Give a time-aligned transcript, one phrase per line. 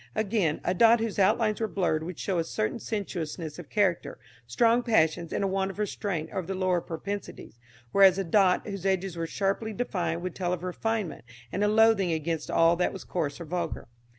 [0.15, 4.81] Again, a dot whose outlines were blurred would show a certain sensuousness of character strong
[4.81, 7.59] passions and a want of restraint over the lower propensities;
[7.91, 12.11] whereas, a dot whose edges were sharply defined would tell of refinement and a loathing
[12.11, 13.87] against all that was coarse or vulgar.